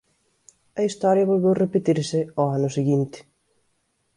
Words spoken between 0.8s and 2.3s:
historia volveu repetirse